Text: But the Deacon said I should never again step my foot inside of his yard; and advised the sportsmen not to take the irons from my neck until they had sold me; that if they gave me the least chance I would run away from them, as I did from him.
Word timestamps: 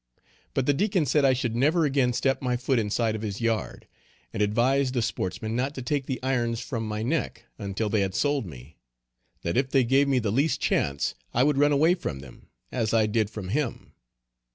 But 0.55 0.65
the 0.65 0.73
Deacon 0.73 1.05
said 1.05 1.23
I 1.25 1.33
should 1.33 1.55
never 1.55 1.85
again 1.85 2.11
step 2.11 2.41
my 2.41 2.57
foot 2.57 2.79
inside 2.79 3.13
of 3.13 3.21
his 3.21 3.39
yard; 3.39 3.85
and 4.33 4.41
advised 4.41 4.95
the 4.95 5.01
sportsmen 5.03 5.55
not 5.55 5.75
to 5.75 5.83
take 5.83 6.07
the 6.07 6.19
irons 6.23 6.59
from 6.59 6.87
my 6.87 7.03
neck 7.03 7.45
until 7.59 7.87
they 7.87 8.01
had 8.01 8.15
sold 8.15 8.47
me; 8.47 8.77
that 9.43 9.57
if 9.57 9.69
they 9.69 9.83
gave 9.83 10.07
me 10.07 10.17
the 10.17 10.31
least 10.31 10.59
chance 10.59 11.13
I 11.35 11.43
would 11.43 11.59
run 11.59 11.71
away 11.71 11.93
from 11.93 12.17
them, 12.17 12.47
as 12.71 12.95
I 12.95 13.05
did 13.05 13.29
from 13.29 13.49
him. 13.49 13.93